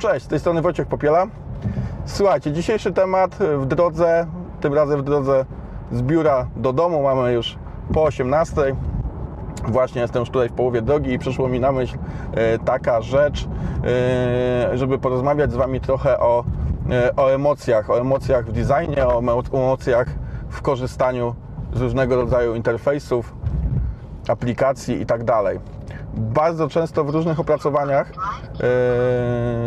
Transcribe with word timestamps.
Cześć, 0.00 0.26
z 0.26 0.28
tej 0.28 0.40
strony 0.40 0.62
Wojciech 0.62 0.86
Popiela. 0.86 1.26
Słuchajcie, 2.04 2.52
dzisiejszy 2.52 2.92
temat 2.92 3.36
w 3.58 3.66
drodze, 3.66 4.26
tym 4.60 4.74
razem 4.74 5.00
w 5.00 5.04
drodze 5.04 5.44
z 5.92 6.02
biura 6.02 6.46
do 6.56 6.72
domu, 6.72 7.02
mamy 7.02 7.32
już 7.32 7.58
po 7.94 8.02
18. 8.02 8.76
Właśnie 9.68 10.00
jestem 10.00 10.20
już 10.20 10.30
tutaj 10.30 10.48
w 10.48 10.52
połowie 10.52 10.82
drogi 10.82 11.12
i 11.12 11.18
przyszło 11.18 11.48
mi 11.48 11.60
na 11.60 11.72
myśl 11.72 11.98
e, 12.34 12.58
taka 12.58 13.00
rzecz, 13.00 13.48
e, 13.84 14.78
żeby 14.78 14.98
porozmawiać 14.98 15.52
z 15.52 15.54
Wami 15.54 15.80
trochę 15.80 16.20
o, 16.20 16.44
e, 16.90 17.16
o 17.16 17.32
emocjach, 17.32 17.90
o 17.90 18.00
emocjach 18.00 18.46
w 18.46 18.52
designie, 18.52 19.06
o 19.06 19.20
emo- 19.20 19.54
emocjach 19.54 20.08
w 20.48 20.62
korzystaniu 20.62 21.34
z 21.72 21.80
różnego 21.80 22.16
rodzaju 22.16 22.54
interfejsów, 22.54 23.34
aplikacji 24.28 25.00
i 25.00 25.06
tak 25.06 25.24
dalej. 25.24 25.58
Bardzo 26.14 26.68
często 26.68 27.04
w 27.04 27.10
różnych 27.10 27.40
opracowaniach 27.40 28.12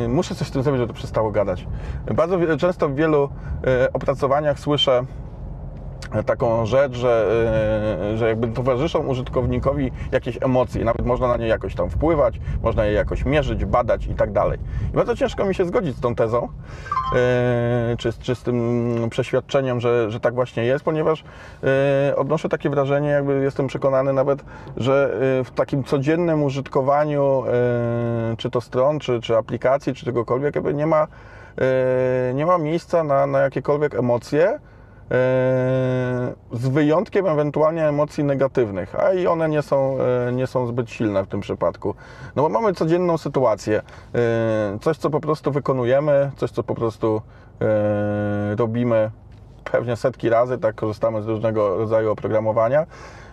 yy, 0.01 0.07
muszę 0.07 0.35
coś 0.35 0.47
z 0.47 0.51
tym 0.51 0.63
zrobić, 0.63 0.79
żeby 0.79 0.93
to 0.93 0.97
przestało 0.97 1.31
gadać. 1.31 1.67
Bardzo 2.15 2.57
często 2.57 2.89
w 2.89 2.95
wielu 2.95 3.29
yy, 3.65 3.91
opracowaniach 3.93 4.59
słyszę 4.59 5.05
taką 6.25 6.65
rzecz, 6.65 6.93
że, 6.93 7.25
yy, 8.11 8.17
że 8.17 8.27
jakby 8.27 8.47
towarzyszą 8.47 8.99
użytkownikowi 8.99 9.91
jakieś 10.11 10.37
emocje, 10.41 10.85
nawet 10.85 11.05
można 11.05 11.27
na 11.27 11.37
nie 11.37 11.47
jakoś 11.47 11.75
tam 11.75 11.89
wpływać, 11.89 12.39
można 12.63 12.85
je 12.85 12.93
jakoś 12.93 13.25
mierzyć, 13.25 13.65
badać 13.65 14.07
i 14.07 14.15
tak 14.15 14.31
dalej. 14.31 14.59
I 14.93 14.95
bardzo 14.95 15.15
ciężko 15.15 15.45
mi 15.45 15.55
się 15.55 15.65
zgodzić 15.65 15.97
z 15.97 16.01
tą 16.01 16.15
tezą, 16.15 16.47
yy, 17.91 17.97
czy, 17.97 18.13
czy 18.13 18.35
z 18.35 18.43
tym 18.43 19.07
przeświadczeniem, 19.09 19.79
że, 19.79 20.11
że 20.11 20.19
tak 20.19 20.33
właśnie 20.33 20.65
jest, 20.65 20.85
ponieważ 20.85 21.23
yy, 21.63 22.15
odnoszę 22.15 22.49
takie 22.49 22.69
wrażenie, 22.69 23.09
jakby 23.09 23.43
jestem 23.43 23.67
przekonany 23.67 24.13
nawet, 24.13 24.43
że 24.77 25.17
w 25.43 25.51
takim 25.55 25.83
codziennym 25.83 26.43
użytkowaniu 26.43 27.43
czy 28.37 28.49
to 28.49 28.61
stron, 28.61 28.99
czy, 28.99 29.21
czy 29.21 29.37
aplikacji, 29.37 29.93
czy 29.93 30.05
czegokolwiek, 30.05 30.55
jakby 30.55 30.73
nie 30.73 30.87
ma, 30.87 31.07
nie 32.33 32.45
ma 32.45 32.57
miejsca 32.57 33.03
na, 33.03 33.27
na 33.27 33.39
jakiekolwiek 33.39 33.95
emocje, 33.95 34.59
z 36.51 36.67
wyjątkiem 36.67 37.27
ewentualnie 37.27 37.87
emocji 37.87 38.23
negatywnych, 38.23 38.95
a 38.95 39.13
i 39.13 39.27
one 39.27 39.49
nie 39.49 39.61
są, 39.61 39.97
e, 40.27 40.31
nie 40.31 40.47
są 40.47 40.67
zbyt 40.67 40.89
silne 40.89 41.23
w 41.23 41.27
tym 41.27 41.41
przypadku. 41.41 41.95
No 42.35 42.43
bo 42.43 42.49
mamy 42.49 42.73
codzienną 42.73 43.17
sytuację, 43.17 43.81
e, 44.15 44.77
coś 44.81 44.97
co 44.97 45.09
po 45.09 45.19
prostu 45.19 45.51
wykonujemy, 45.51 46.31
coś 46.37 46.51
co 46.51 46.63
po 46.63 46.75
prostu 46.75 47.21
e, 47.61 48.55
robimy 48.55 49.11
pewnie 49.63 49.95
setki 49.95 50.29
razy, 50.29 50.57
tak 50.57 50.75
korzystamy 50.75 51.21
z 51.21 51.27
różnego 51.27 51.77
rodzaju 51.77 52.11
oprogramowania. 52.11 52.85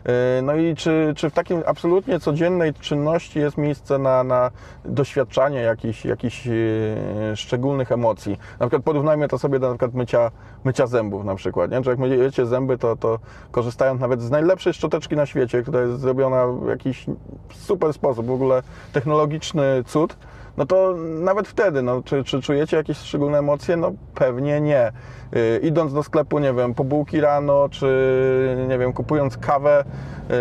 Yy, 0.04 0.42
No 0.42 0.54
i 0.54 0.74
czy, 0.74 1.12
czy 1.16 1.30
w 1.30 1.32
takim 1.32 1.62
absolutnie 1.66 2.20
codziennej 2.20 2.74
czynności 2.74 3.38
jest 3.38 3.58
miejsce 3.58 3.98
na, 3.98 4.24
na 4.24 4.50
doświadczanie 4.84 5.60
jakichś, 5.60 6.04
jakichś 6.04 6.46
yy, 6.46 7.36
szczególnych 7.36 7.92
emocji? 7.92 8.32
Na 8.32 8.66
przykład 8.66 8.82
porównajmy 8.82 9.28
to 9.28 9.38
sobie 9.38 9.58
do 9.58 9.68
na 9.68 9.74
przykład 9.74 9.94
mycia, 9.94 10.30
mycia 10.64 10.86
zębów 10.86 11.24
na 11.24 11.34
przykład, 11.34 11.70
nie? 11.70 11.84
Że 11.84 11.90
jak 11.90 11.98
myjecie 11.98 12.46
zęby, 12.46 12.78
to, 12.78 12.96
to 12.96 13.18
korzystając 13.50 14.00
nawet 14.00 14.22
z 14.22 14.30
najlepszej 14.30 14.72
szczoteczki 14.72 15.16
na 15.16 15.26
świecie, 15.26 15.62
która 15.62 15.80
jest 15.80 16.00
zrobiona 16.00 16.46
w 16.46 16.68
jakiś 16.68 17.06
super 17.50 17.92
sposób, 17.92 18.26
w 18.26 18.30
ogóle 18.30 18.62
technologiczny 18.92 19.84
cud, 19.86 20.16
no 20.56 20.66
to 20.66 20.94
nawet 21.20 21.48
wtedy, 21.48 21.82
no, 21.82 22.02
czy, 22.02 22.24
czy 22.24 22.42
czujecie 22.42 22.76
jakieś 22.76 22.98
szczególne 22.98 23.38
emocje? 23.38 23.76
No 23.76 23.92
pewnie 24.14 24.60
nie. 24.60 24.92
Yy, 25.32 25.58
idąc 25.62 25.94
do 25.94 26.02
sklepu, 26.02 26.38
nie 26.38 26.52
wiem, 26.52 26.74
po 26.74 26.84
bułki 26.84 27.20
rano, 27.20 27.68
czy 27.70 28.66
nie 28.68 28.78
wiem, 28.78 28.92
kupując 28.92 29.36
kawę, 29.36 29.84
yy, 30.28 30.34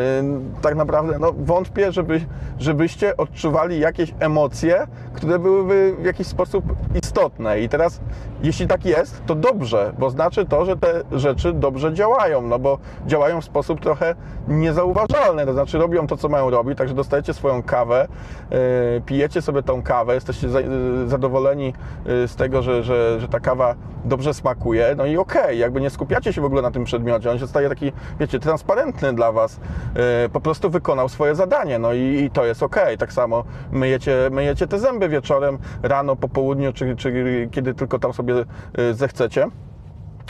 tak 0.61 0.75
naprawdę 0.75 1.19
no, 1.19 1.33
wątpię, 1.37 1.91
żeby, 1.91 2.21
żebyście 2.59 3.17
odczuwali 3.17 3.80
jakieś 3.80 4.13
emocje, 4.19 4.87
które 5.13 5.39
byłyby 5.39 5.95
w 5.99 6.05
jakiś 6.05 6.27
sposób 6.27 6.63
istotne. 6.95 7.59
I 7.59 7.69
teraz, 7.69 8.02
jeśli 8.43 8.67
tak 8.67 8.85
jest, 8.85 9.25
to 9.25 9.35
dobrze, 9.35 9.93
bo 9.99 10.09
znaczy 10.09 10.45
to, 10.45 10.65
że 10.65 10.77
te 10.77 11.03
rzeczy 11.11 11.53
dobrze 11.53 11.93
działają, 11.93 12.42
no 12.42 12.59
bo 12.59 12.77
działają 13.05 13.42
w 13.42 13.45
sposób 13.45 13.80
trochę 13.81 14.15
niezauważalny, 14.48 15.45
to 15.45 15.53
znaczy 15.53 15.77
robią 15.77 16.08
to, 16.08 16.17
co 16.17 16.30
mają 16.30 16.49
robić, 16.49 16.77
także 16.77 16.93
dostajecie 16.93 17.33
swoją 17.33 17.64
kawę, 17.64 18.08
yy, 18.52 18.58
pijecie 19.05 19.42
sobie 19.42 19.64
tą 19.64 19.83
kawę, 19.83 19.98
jesteście 20.08 20.49
za, 20.49 20.60
yy, 20.60 21.08
zadowoleni 21.08 21.73
yy, 22.05 22.27
z 22.27 22.36
tego, 22.36 22.61
że, 22.61 22.83
że, 22.83 23.20
że 23.20 23.27
ta 23.27 23.39
kawa 23.39 23.76
dobrze 24.05 24.33
smakuje, 24.33 24.95
no 24.98 25.05
i 25.05 25.17
okej, 25.17 25.60
jakby 25.60 25.82
nie 25.82 25.89
skupiacie 25.89 26.33
się 26.33 26.42
w 26.42 26.45
ogóle 26.45 26.61
na 26.61 26.71
tym 26.71 26.83
przedmiocie, 26.83 27.32
on 27.32 27.39
się 27.39 27.48
staje 27.48 27.70
taki, 27.70 27.92
wiecie, 28.20 28.39
transparentny 28.39 29.14
dla 29.14 29.32
Was, 29.32 29.60
yy, 29.95 30.02
po 30.33 30.42
prostu 30.42 30.70
wykonał 30.70 31.10
swoje 31.10 31.36
zadanie, 31.36 31.80
no 31.80 31.93
i, 31.93 32.23
i 32.23 32.32
to 32.32 32.45
jest 32.45 32.64
okej, 32.64 32.98
tak 32.98 33.14
samo 33.14 33.43
myjecie, 33.71 34.30
myjecie 34.32 34.67
te 34.67 34.80
zęby 34.80 35.10
wieczorem, 35.10 35.58
rano, 35.83 36.16
po 36.16 36.30
południu, 36.30 36.73
czy, 36.73 36.95
czy 36.95 37.49
kiedy 37.52 37.73
tylko 37.73 37.99
tam 37.99 38.14
sobie 38.14 38.33
yy, 38.33 38.93
zechcecie. 38.93 39.48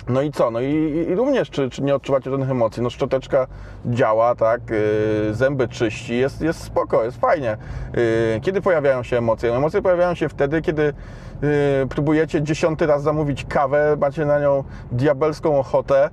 No 0.08 0.22
i 0.22 0.32
co? 0.32 0.52
No 0.52 0.62
i, 0.62 1.06
i 1.10 1.16
również, 1.16 1.50
czy, 1.50 1.70
czy 1.70 1.82
nie 1.82 1.96
odczuwacie 1.96 2.30
żadnych 2.32 2.52
emocji? 2.52 2.84
No 2.84 2.90
szczoteczka 2.90 3.48
działa, 3.86 4.36
tak? 4.36 4.62
Yy, 4.70 5.34
zęby 5.34 5.68
czyści, 5.68 6.18
jest, 6.18 6.42
jest 6.42 6.64
spoko, 6.64 7.04
jest 7.04 7.20
fajnie. 7.20 7.58
Yy, 8.34 8.40
kiedy 8.42 8.62
pojawiają 8.62 9.04
się 9.04 9.18
emocje? 9.18 9.50
No, 9.50 9.58
emocje 9.58 9.82
pojawiają 9.82 10.16
się 10.16 10.30
wtedy, 10.30 10.62
kiedy 10.62 10.84
yy, 10.84 11.88
próbujecie 11.90 12.42
dziesiąty 12.42 12.86
raz 12.86 13.04
zamówić 13.04 13.46
kawę, 13.46 13.98
macie 14.02 14.26
na 14.26 14.40
nią 14.40 14.64
diabelską 14.92 15.60
ochotę, 15.60 16.10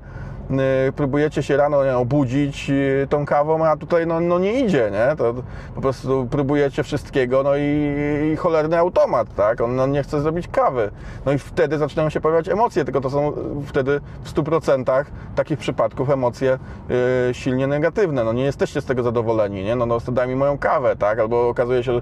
próbujecie 0.97 1.43
się 1.43 1.57
rano 1.57 1.85
nie, 1.85 1.97
obudzić 1.97 2.69
yy, 2.69 3.07
tą 3.11 3.27
kawą, 3.27 3.65
a 3.67 3.77
tutaj 3.77 4.07
no, 4.07 4.21
no 4.21 4.39
nie 4.39 4.61
idzie, 4.61 4.91
nie? 4.93 5.17
To 5.17 5.35
po 5.75 5.81
prostu 5.81 6.27
próbujecie 6.31 6.83
wszystkiego, 6.83 7.43
no 7.43 7.57
i, 7.57 7.95
i 8.33 8.37
cholerny 8.37 8.79
automat, 8.79 9.35
tak? 9.35 9.61
On 9.61 9.93
nie 9.93 10.03
chce 10.03 10.21
zrobić 10.21 10.49
kawy. 10.49 10.91
No 11.27 11.33
i 11.33 11.39
wtedy 11.39 11.79
zaczynają 11.79 12.11
się 12.11 12.21
pojawiać 12.21 12.49
emocje, 12.49 12.85
tylko 12.85 13.01
to 13.01 13.11
są 13.11 13.33
wtedy 13.67 14.01
w 14.23 14.35
100% 14.35 15.05
takich 15.35 15.59
przypadków 15.59 16.11
emocje 16.11 16.59
yy, 16.89 17.35
silnie 17.35 17.67
negatywne. 17.67 18.25
No 18.25 18.33
nie 18.33 18.45
jesteście 18.45 18.81
z 18.81 18.85
tego 18.85 19.03
zadowoleni, 19.03 19.65
nie? 19.65 19.77
No, 19.77 19.87
no 19.87 19.99
daj 20.13 20.29
mi 20.29 20.37
moją 20.37 20.59
kawę, 20.59 20.97
tak? 20.97 21.19
Albo 21.19 21.49
okazuje 21.49 21.83
się, 21.83 21.93
że 21.93 22.01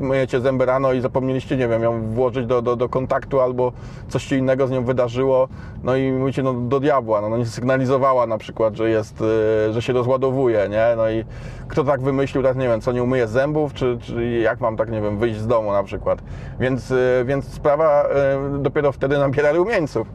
myjecie 0.00 0.40
zęby 0.40 0.66
rano 0.66 0.92
i 0.92 1.00
zapomnieliście, 1.00 1.56
nie 1.56 1.68
wiem, 1.68 1.82
ją 1.82 2.02
włożyć 2.02 2.46
do, 2.46 2.62
do, 2.62 2.76
do 2.76 2.88
kontaktu 2.88 3.40
albo 3.40 3.72
coś 4.08 4.24
się 4.24 4.36
innego 4.36 4.66
z 4.66 4.70
nią 4.70 4.84
wydarzyło, 4.84 5.48
no 5.84 5.96
i 5.96 6.12
mówicie, 6.12 6.42
no 6.42 6.54
do 6.54 6.80
diabła, 6.80 7.20
no, 7.20 7.28
no 7.28 7.36
nie 7.76 7.85
sygnalizowała 7.86 8.26
na 8.26 8.38
przykład, 8.38 8.76
że 8.76 8.90
jest, 8.90 9.20
yy, 9.20 9.72
że 9.72 9.82
się 9.82 9.92
rozładowuje, 9.92 10.68
nie? 10.68 10.86
No 10.96 11.10
i 11.10 11.24
kto 11.68 11.84
tak 11.84 12.00
wymyślił, 12.00 12.42
tak 12.42 12.56
nie 12.56 12.68
wiem, 12.68 12.80
co 12.80 12.92
nie 12.92 13.02
umyje 13.02 13.26
zębów, 13.26 13.74
czy, 13.74 13.98
czy 14.00 14.26
jak 14.26 14.60
mam 14.60 14.76
tak, 14.76 14.90
nie 14.90 15.00
wiem, 15.00 15.18
wyjść 15.18 15.40
z 15.40 15.46
domu 15.46 15.72
na 15.72 15.82
przykład. 15.82 16.18
Więc, 16.60 16.90
yy, 16.90 17.24
więc 17.24 17.52
sprawa 17.52 18.04
yy, 18.52 18.58
dopiero 18.58 18.92
wtedy 18.92 19.18
nabiera 19.18 19.52
rumieńców, 19.52 20.08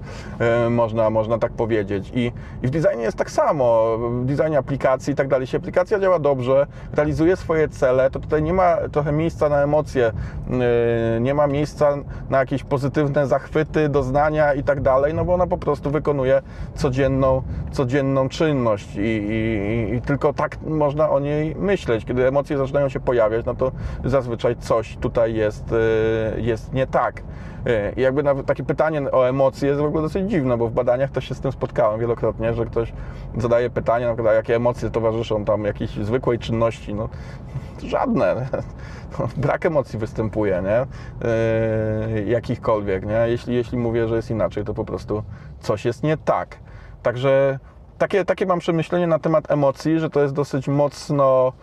można, 0.69 1.09
można 1.09 1.37
tak 1.37 1.51
powiedzieć. 1.51 2.11
I, 2.13 2.31
I 2.63 2.67
w 2.67 2.69
designie 2.69 3.03
jest 3.03 3.17
tak 3.17 3.31
samo, 3.31 3.97
w 3.97 4.25
designie 4.25 4.57
aplikacji 4.57 5.13
i 5.13 5.15
tak 5.15 5.27
dalej. 5.27 5.43
Jeśli 5.43 5.57
aplikacja 5.57 5.99
działa 5.99 6.19
dobrze, 6.19 6.67
realizuje 6.93 7.35
swoje 7.35 7.69
cele, 7.69 8.09
to 8.09 8.19
tutaj 8.19 8.43
nie 8.43 8.53
ma 8.53 8.77
trochę 8.91 9.11
miejsca 9.11 9.49
na 9.49 9.63
emocje, 9.63 10.11
nie 11.21 11.33
ma 11.33 11.47
miejsca 11.47 11.97
na 12.29 12.39
jakieś 12.39 12.63
pozytywne 12.63 13.27
zachwyty, 13.27 13.89
doznania 13.89 14.53
i 14.53 14.63
tak 14.63 14.81
dalej, 14.81 15.13
no 15.13 15.25
bo 15.25 15.33
ona 15.33 15.47
po 15.47 15.57
prostu 15.57 15.91
wykonuje 15.91 16.41
codzienną, 16.75 17.43
codzienną 17.71 18.29
czynność 18.29 18.95
i, 18.95 18.99
i, 18.99 19.95
i 19.95 20.01
tylko 20.01 20.33
tak 20.33 20.61
można 20.61 21.09
o 21.09 21.19
niej 21.19 21.55
myśleć. 21.55 22.05
Kiedy 22.05 22.27
emocje 22.27 22.57
zaczynają 22.57 22.89
się 22.89 22.99
pojawiać, 22.99 23.45
no 23.45 23.55
to 23.55 23.71
zazwyczaj 24.05 24.55
coś 24.55 24.97
tutaj 24.97 25.33
jest, 25.33 25.71
yy, 26.35 26.41
jest 26.41 26.73
nie 26.73 26.87
tak. 26.87 27.23
Yy, 27.65 27.93
I 27.97 28.01
jakby 28.01 28.23
nawet 28.23 28.45
takie 28.45 28.63
pytanie 28.63 29.11
o 29.11 29.29
emocje 29.29 29.69
jest 29.69 29.81
w 29.81 29.85
ogóle 29.85 30.03
dosyć 30.03 30.29
dziwne, 30.29 30.57
bo 30.57 30.67
w 30.67 30.73
badaniach 30.73 31.11
też 31.11 31.25
się 31.29 31.35
z 31.35 31.39
tym 31.39 31.51
spotkałem 31.51 31.99
wielokrotnie, 31.99 32.53
że 32.53 32.65
ktoś 32.65 32.93
zadaje 33.37 33.69
pytanie, 33.69 34.05
na 34.05 34.13
przykład, 34.13 34.35
jakie 34.35 34.55
emocje 34.55 34.89
towarzyszą 34.89 35.45
tam 35.45 35.63
jakiejś 35.63 35.91
zwykłej 35.91 36.39
czynności. 36.39 36.93
No, 36.93 37.09
żadne. 37.83 38.47
Brak 39.37 39.65
emocji 39.65 39.99
występuje, 39.99 40.63
nie? 40.63 40.85
Yy, 42.15 42.23
jakichkolwiek, 42.25 43.05
nie? 43.05 43.25
Jeśli, 43.27 43.55
jeśli 43.55 43.77
mówię, 43.77 44.07
że 44.07 44.15
jest 44.15 44.31
inaczej, 44.31 44.63
to 44.63 44.73
po 44.73 44.85
prostu 44.85 45.23
coś 45.59 45.85
jest 45.85 46.03
nie 46.03 46.17
tak. 46.17 46.57
Także 47.03 47.59
takie, 47.97 48.25
takie 48.25 48.45
mam 48.45 48.59
przemyślenie 48.59 49.07
na 49.07 49.19
temat 49.19 49.51
emocji, 49.51 49.99
że 49.99 50.09
to 50.09 50.21
jest 50.21 50.33
dosyć 50.33 50.67
mocno 50.67 51.53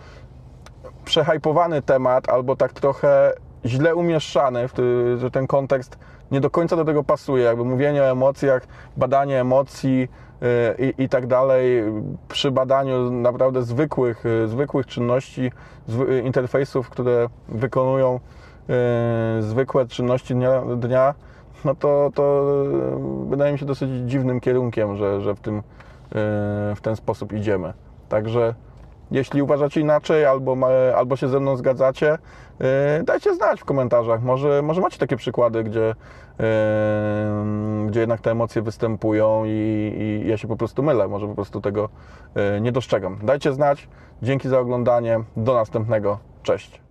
przehypowany 1.05 1.82
temat, 1.82 2.29
albo 2.29 2.56
tak 2.56 2.73
trochę 2.73 3.32
źle 3.64 3.94
umieszczany, 3.94 4.69
że 5.17 5.31
ten 5.31 5.46
kontekst 5.46 5.99
nie 6.31 6.40
do 6.40 6.50
końca 6.50 6.76
do 6.76 6.85
tego 6.85 7.05
pasuje. 7.05 7.44
Jakby 7.44 7.64
mówienie 7.64 8.02
o 8.02 8.11
emocjach, 8.11 8.67
badanie 8.96 9.40
emocji 9.40 10.08
yy, 10.40 10.93
i, 10.99 11.02
i 11.02 11.08
tak 11.08 11.26
dalej, 11.26 11.85
przy 12.29 12.50
badaniu 12.50 13.11
naprawdę 13.11 13.62
zwykłych, 13.62 14.25
yy, 14.25 14.49
zwykłych 14.49 14.87
czynności, 14.87 15.52
zwy, 15.87 16.23
interfejsów, 16.25 16.90
które 16.90 17.29
wykonują 17.49 18.20
zwykłe 19.40 19.87
czynności 19.87 20.35
dnia, 20.35 20.62
dnia 20.76 21.14
no 21.64 21.75
to, 21.75 22.10
to 22.14 22.44
wydaje 23.28 23.52
mi 23.52 23.58
się 23.58 23.66
dosyć 23.66 23.90
dziwnym 24.06 24.40
kierunkiem, 24.40 24.96
że, 24.96 25.20
że 25.20 25.34
w, 25.34 25.40
tym, 25.40 25.55
yy, 25.56 25.62
w 26.75 26.78
ten 26.82 26.96
sposób 26.96 27.32
idziemy. 27.32 27.72
Także 28.08 28.55
Jeśli 29.10 29.43
uważacie 29.43 29.81
inaczej 29.81 30.25
albo, 30.25 30.56
albo 30.96 31.16
się 31.16 31.28
ze 31.28 31.40
mną 31.40 31.56
zgadzacie, 31.56 32.19
yy, 32.60 32.66
dajcie 33.05 33.34
znać 33.34 33.60
w 33.60 33.64
komentarzach. 33.64 34.22
Może, 34.22 34.62
może 34.62 34.81
macie 34.81 34.99
takie 34.99 35.16
przykłady, 35.16 35.64
gdzie, 35.64 35.94
gdzie 37.87 38.00
jednak 38.00 38.20
te 38.20 38.31
emocje 38.31 38.62
występują 38.62 39.44
i, 39.44 39.50
i 39.99 40.28
ja 40.28 40.37
się 40.37 40.49
po 40.49 40.56
prostu 40.56 40.82
mylę. 40.82 41.08
Może 41.08 41.26
po 41.26 41.34
prostu 41.34 41.61
tego 41.61 41.88
nie 42.61 42.72
dostrzegam. 42.72 43.19
Dajcie 43.22 43.52
znać. 43.52 43.88
Dzięki 44.22 44.49
za 44.49 44.58
oglądanie. 44.58 45.20
Do 45.37 45.54
następnego. 45.54 46.19
Cześć. 46.43 46.88